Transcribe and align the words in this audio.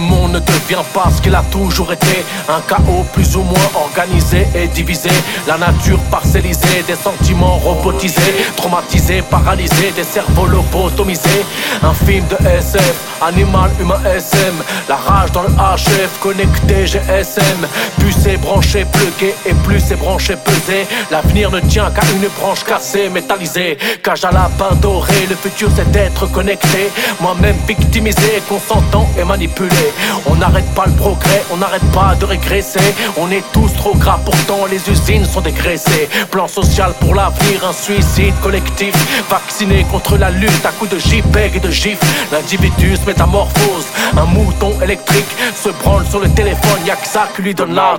monde 0.00 0.32
ne 0.32 0.38
devient 0.40 0.84
pas 0.92 1.08
ce 1.14 1.22
qu'il 1.22 1.34
a 1.34 1.42
toujours 1.50 1.92
été. 1.92 2.24
Un 2.48 2.60
chaos 2.68 3.04
plus 3.12 3.36
ou 3.36 3.42
moins 3.42 3.70
organisé 3.74 4.46
et 4.54 4.66
divisé. 4.68 5.10
La 5.46 5.58
nature 5.58 5.98
parcellisée, 6.10 6.82
des 6.86 6.96
sentiments 6.96 7.58
robotisés, 7.58 8.44
traumatisés, 8.56 9.22
paralysés, 9.22 9.92
des 9.94 10.04
cerveaux 10.04 10.46
lobotomisés. 10.46 11.44
Un 11.82 11.94
film 11.94 12.24
de 12.28 12.36
SF, 12.46 12.94
animal, 13.22 13.70
humain, 13.80 14.00
SM. 14.04 14.54
La 14.88 14.96
rage 14.96 15.32
dans 15.32 15.42
le 15.42 15.48
HF, 15.50 16.18
connecté 16.20 16.86
GSM. 16.86 17.66
Plus 17.98 18.12
c'est 18.12 18.36
branché, 18.38 18.86
plugué 18.92 19.34
et 19.46 19.54
plus 19.64 19.80
c'est 19.80 19.96
branché, 19.96 20.34
pesé. 20.36 20.86
L'avenir 21.10 21.50
ne 21.50 21.60
tient 21.60 21.90
qu'à 21.90 22.02
une 22.14 22.28
branche 22.40 22.64
cassée, 22.64 23.08
métallisée. 23.08 23.78
Cage 24.02 24.24
à 24.24 24.30
lapin 24.30 24.74
doré, 24.80 25.26
le 25.28 25.36
futur 25.36 25.68
c'est 25.76 25.90
d'être 25.90 26.26
connecté. 26.30 26.90
Moi-même 27.20 27.56
victimisé, 27.66 28.42
consentant 28.48 29.08
et 29.18 29.24
manipulé. 29.24 29.89
On 30.26 30.36
n'arrête 30.36 30.68
pas 30.74 30.86
le 30.86 30.92
progrès, 30.92 31.42
on 31.52 31.58
n'arrête 31.58 31.84
pas 31.92 32.14
de 32.18 32.24
régresser. 32.24 32.80
On 33.16 33.30
est 33.30 33.44
tous 33.52 33.72
trop 33.74 33.94
gras, 33.94 34.18
pourtant 34.24 34.66
les 34.70 34.80
usines 34.90 35.24
sont 35.24 35.40
dégraissées. 35.40 36.08
Plan 36.30 36.48
social 36.48 36.92
pour 37.00 37.14
l'avenir, 37.14 37.64
un 37.68 37.72
suicide 37.72 38.34
collectif. 38.42 38.94
Vacciné 39.28 39.84
contre 39.90 40.16
la 40.16 40.30
lutte 40.30 40.64
à 40.64 40.70
coups 40.70 40.90
de 40.90 40.98
JPEG 40.98 41.56
et 41.56 41.60
de 41.60 41.70
GIF. 41.70 41.98
L'individu 42.32 42.96
se 42.96 43.06
métamorphose, 43.06 43.86
un 44.16 44.24
mouton 44.24 44.72
électrique 44.82 45.28
se 45.54 45.68
branle 45.82 46.06
sur 46.06 46.20
le 46.20 46.28
téléphone, 46.30 46.80
y'a 46.86 46.96
que 46.96 47.06
ça 47.06 47.28
qui 47.34 47.42
lui 47.42 47.54
donne 47.54 47.74
la. 47.74 47.90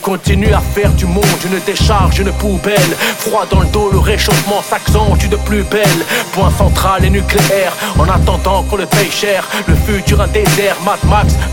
Continue 0.00 0.52
à 0.54 0.60
faire 0.60 0.90
du 0.92 1.04
monde 1.04 1.24
une 1.44 1.58
décharge, 1.66 2.18
une 2.18 2.32
poubelle. 2.32 2.96
Froid 3.18 3.44
dans 3.50 3.60
le 3.60 3.66
dos, 3.66 3.90
le 3.92 3.98
réchauffement 3.98 4.62
s'accentue 4.62 5.28
de 5.28 5.36
plus 5.36 5.62
belle. 5.64 6.04
Point 6.32 6.50
central 6.56 7.04
et 7.04 7.10
nucléaire, 7.10 7.72
en 7.98 8.08
attendant 8.08 8.62
qu'on 8.64 8.76
le 8.76 8.86
paye 8.86 9.10
cher. 9.10 9.44
Le 9.66 9.74
futur 9.74 10.20
un 10.20 10.28
désert, 10.28 10.76
Mad 10.84 10.98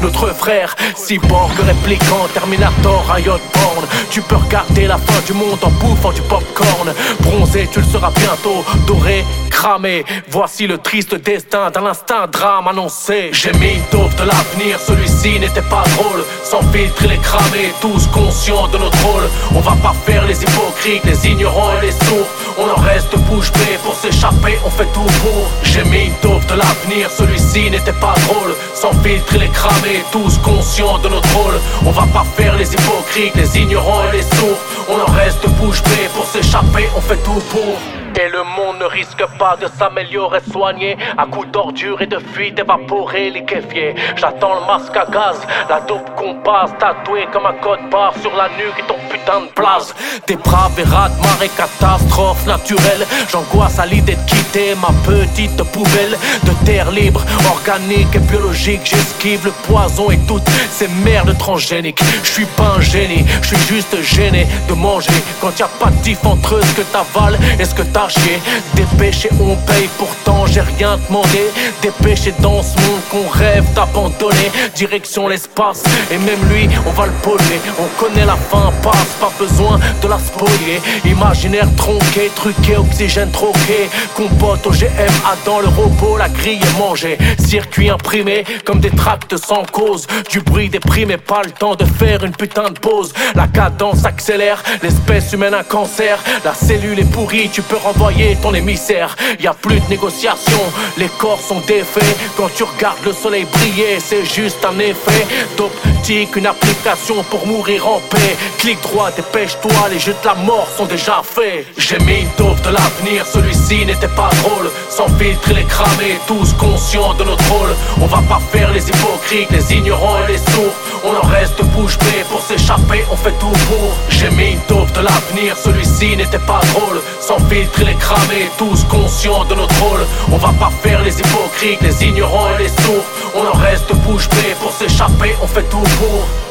Notre 0.02 0.28
frère. 0.34 0.76
Cyborg, 0.96 1.52
répliquant, 1.66 2.28
Terminator, 2.34 3.06
Riot 3.10 3.40
Born. 3.54 3.86
Tu 4.10 4.22
peux 4.22 4.36
regarder 4.36 4.88
la 4.88 4.98
fin 4.98 5.22
du 5.26 5.34
monde 5.34 5.60
en 5.62 5.70
bouffant 5.70 6.12
du 6.12 6.22
popcorn. 6.22 6.94
Bronzé, 7.22 7.68
tu 7.72 7.80
le 7.80 7.86
seras 7.86 8.12
bientôt, 8.12 8.64
doré, 8.88 9.26
cramé. 9.50 10.06
Voici 10.30 10.68
le 10.68 10.78
triste 10.78 11.16
destin 11.16 11.70
d'un 11.72 11.86
instinct 11.86 12.28
drame 12.32 12.68
annoncé. 12.68 13.30
J'ai 13.34 13.52
mis 13.54 13.80
taupe 13.92 14.16
de 14.16 14.24
l'avenir, 14.24 14.80
celui-ci 14.80 15.40
n'était 15.40 15.62
pas 15.62 15.84
drôle. 15.96 16.24
Sans 16.44 16.62
filtre, 16.72 17.04
il 17.04 17.12
est 17.14 17.22
cramé, 17.22 17.74
tous 17.82 18.08
conscients 18.08 18.68
de 18.68 18.78
notre 18.78 19.02
rôle. 19.06 19.30
On 19.56 19.60
va 19.60 19.76
pas 19.84 19.94
faire 20.06 20.26
les 20.26 20.42
hypocrites, 20.42 21.04
les 21.04 21.28
ignorants 21.28 21.80
les 21.82 21.92
sourds. 21.92 22.28
On 22.58 22.70
en 22.70 22.82
reste 22.82 23.18
bouche 23.30 23.52
bée 23.54 23.78
pour 23.84 23.96
s'échapper, 23.96 24.58
on 24.66 24.70
fait 24.70 24.92
tout 24.94 25.12
pour. 25.22 25.48
J'ai 25.64 25.84
mis 25.84 26.12
de 26.50 26.56
l'avenir, 26.56 27.10
celui-ci 27.10 27.70
n'était 27.70 27.94
pas 27.94 28.14
drôle. 28.28 28.54
Sans 28.74 28.94
filtre, 29.04 29.34
il 29.36 29.44
est 29.44 29.54
cramé, 29.54 30.04
tous 30.12 30.38
conscients 30.40 30.98
de 31.00 31.10
notre 31.10 31.32
rôle. 31.36 31.60
On 31.86 31.92
va 31.92 32.08
pas 32.12 32.26
faire 32.36 32.56
les 32.58 32.74
hypocrites, 32.74 33.36
les 33.36 33.60
ignorants 33.60 34.10
les 34.12 34.24
sourds. 34.24 34.60
On 34.90 35.00
en 35.00 35.12
reste 35.14 35.48
bouche 35.60 35.84
bée 35.84 36.10
pour 36.16 36.26
s'échapper, 36.26 36.88
on 36.96 37.02
fait 37.02 37.22
tout 37.24 37.42
pour. 37.52 37.78
Et 38.20 38.28
le 38.28 38.44
monde 38.44 38.80
ne 38.82 38.86
risque 38.86 39.24
pas 39.38 39.56
de 39.56 39.68
s'améliorer, 39.68 40.42
soigner 40.52 40.98
à 41.18 41.26
coups 41.26 41.48
d'ordures 41.52 42.02
et 42.02 42.06
de 42.06 42.20
fuite 42.20 42.60
évaporée, 42.60 43.30
liquéfiée. 43.30 43.96
J'attends 44.18 44.56
le 44.56 44.66
masque 44.66 44.98
à 44.98 45.06
gaz, 45.06 45.40
la 45.70 45.80
dope 45.82 46.14
qu'on 46.18 46.36
passe, 46.36 46.72
tatoué 46.80 47.28
comme 47.32 47.46
un 47.46 47.54
code 47.54 47.90
barre 47.90 48.14
sur 48.22 48.36
la 48.36 48.50
nuque 48.50 48.78
et 48.78 48.88
ton 48.88 49.00
putain 49.30 49.42
de 49.42 49.52
place. 49.52 49.94
Des 50.28 50.36
braves 50.36 50.80
et 50.80 50.84
rats, 50.84 51.10
marée, 51.24 51.50
catastrophe 51.56 52.46
naturelle. 52.46 53.06
J'angoisse 53.32 53.80
à 53.80 53.86
l'idée 53.86 54.16
de 54.16 54.30
quitter 54.30 54.76
ma 54.82 54.92
petite 55.04 55.62
poubelle 55.64 56.18
de 56.44 56.52
terre 56.66 56.92
libre, 56.92 57.24
organique 57.50 58.16
et 58.16 58.20
biologique. 58.20 58.82
J'esquive 58.84 59.46
le 59.46 59.52
poison 59.68 60.12
et 60.12 60.18
toutes 60.28 60.50
ces 60.72 60.88
merdes 61.04 61.38
transgéniques. 61.38 62.02
Je 62.24 62.30
suis 62.30 62.46
pas 62.46 62.76
un 62.78 62.82
génie, 62.82 63.26
je 63.42 63.56
suis 63.56 63.68
juste 63.68 64.02
gêné 64.02 64.48
de 64.68 64.74
manger 64.74 65.12
quand 65.42 65.58
y 65.60 65.64
a 65.64 65.68
pas 65.68 65.90
de 65.90 65.96
diff 65.98 66.26
entre 66.26 66.60
ce 66.62 66.74
que 66.74 66.82
t'avales? 66.82 67.40
Et 67.60 67.66
ce 67.66 67.74
que 67.74 67.84
t'as 67.84 68.10
chier. 68.10 68.40
Dépêché, 68.74 69.30
on 69.42 69.56
paye, 69.56 69.90
pourtant 69.98 70.46
j'ai 70.46 70.62
rien 70.62 70.98
demandé. 71.08 71.44
Dépêché 71.82 72.34
dans 72.40 72.64
ce 72.64 72.76
monde 72.82 73.02
qu'on 73.12 73.28
rêve 73.30 73.66
d'abandonner. 73.74 74.52
Direction 74.76 75.28
l'espace, 75.28 75.84
et 76.12 76.18
même 76.18 76.42
lui, 76.50 76.70
on 76.86 76.92
va 76.92 77.06
le 77.06 77.12
polluer. 77.24 77.60
On 77.80 77.88
connaît 78.02 78.26
la 78.26 78.36
fin, 78.36 78.72
passe, 78.82 79.19
pas 79.20 79.32
besoin 79.38 79.80
de 80.02 80.08
la 80.08 80.18
spolier. 80.18 80.82
Imaginaire 81.06 81.68
tronqué, 81.76 82.32
truqué, 82.36 82.78
oxygène 82.78 83.32
troqué. 83.32 83.90
Compote 84.16 84.66
OGM, 84.66 85.14
dans 85.46 85.60
le 85.60 85.68
robot, 85.68 86.18
la 86.18 86.30
grille 86.30 86.60
est 86.62 86.80
mangée. 86.80 87.18
Circuit 87.38 87.90
imprimé, 87.90 88.44
comme 88.66 88.80
des 88.80 88.92
tracts 88.92 89.36
sans 89.38 89.64
cause. 89.72 90.08
Du 90.30 90.40
bruit 90.40 90.70
déprimé, 90.70 91.18
pas 91.18 91.42
le 91.44 91.52
temps 91.52 91.76
de 91.76 91.86
faire 91.86 92.24
une 92.24 92.32
putain 92.32 92.70
de 92.70 92.80
pause. 92.80 93.14
La 93.36 93.48
cadence 93.48 94.06
accélère, 94.06 94.64
l'espèce 94.82 95.34
humaine 95.34 95.54
un 95.54 95.64
cancer. 95.64 96.18
La 96.46 96.54
cellule 96.54 97.00
est 97.00 97.12
pourrie, 97.12 97.50
tu 97.50 97.62
peux 97.62 97.78
envoyer 97.86 98.38
ton 98.42 98.54
émissaire. 98.54 99.16
Y 99.40 99.48
a 99.48 99.54
plus 99.54 99.80
de 99.80 99.90
négociation, 99.90 100.60
les 100.98 101.10
corps 101.18 101.42
sont 101.42 101.62
défaits. 101.68 102.18
Quand 102.38 102.50
tu 102.56 102.64
regardes 102.64 103.04
le 103.06 103.14
soleil 103.14 103.46
briller, 103.52 104.00
c'est 104.00 104.26
juste 104.26 104.64
un 104.66 104.78
effet 104.80 105.26
d'optique, 105.58 106.36
une 106.36 106.48
application 106.48 107.24
pour 107.30 107.46
mourir 107.48 107.88
en 107.88 108.00
paix. 108.10 108.36
Clique 108.60 108.82
droit, 108.82 109.09
dépêche-toi, 109.16 109.90
les 109.92 110.00
jeux 110.00 110.16
de 110.22 110.28
la 110.28 110.36
mort 110.36 110.68
sont 110.78 110.86
déjà 110.86 111.22
faits. 111.24 111.66
J'ai 111.78 111.98
mis 112.00 112.22
une 112.22 112.30
taupe 112.32 112.62
de 112.62 112.70
l'avenir, 112.70 113.26
celui-ci 113.26 113.86
n'était 113.86 114.08
pas 114.10 114.30
drôle. 114.42 114.70
Sans 114.90 115.08
filtre, 115.18 115.50
il 115.52 115.60
est 115.60 115.68
cramé, 115.68 116.20
tous 116.28 116.54
conscients 116.54 117.14
de 117.14 117.24
notre 117.24 117.48
rôle. 117.52 117.70
On 118.02 118.08
va 118.08 118.22
pas 118.28 118.42
faire 118.52 118.72
les 118.72 118.88
hypocrites, 118.88 119.50
les 119.52 119.74
ignorants 119.74 120.18
et 120.28 120.34
les 120.34 120.38
sourds. 120.38 120.76
On 121.04 121.16
en 121.16 121.28
reste 121.28 121.64
bouche 121.76 121.98
bée 122.00 122.24
pour 122.30 122.42
s'échapper, 122.42 123.04
on 123.12 123.16
fait 123.16 123.34
tout 123.40 123.58
pour. 123.68 123.92
J'ai 124.10 124.30
mis 124.32 124.52
une 124.52 124.62
taupe 124.62 124.92
de 124.94 125.02
l'avenir, 125.02 125.56
celui-ci 125.58 126.16
n'était 126.18 126.40
pas 126.40 126.62
drôle. 126.74 127.02
Sans 127.22 127.40
filtre, 127.50 127.80
il 127.82 127.90
est 127.90 128.00
cramé, 128.00 128.50
tous 128.58 128.84
conscients 128.86 129.46
de 129.46 129.56
notre 129.56 129.78
rôle. 129.82 130.06
On 130.32 130.38
va 130.38 130.54
pas 130.60 130.72
faire 130.84 131.02
les 131.04 131.18
hypocrites, 131.20 131.82
les 131.82 132.04
ignorants 132.04 132.50
et 132.56 132.64
les 132.64 132.70
sourds. 132.70 133.06
On 133.36 133.48
en 133.48 133.60
reste 133.60 133.94
bouche 134.06 134.30
bée 134.30 134.56
pour 134.62 134.72
s'échapper, 134.72 135.36
on 135.42 135.48
fait 135.48 135.64
tout 135.70 135.78
pour. 136.00 136.49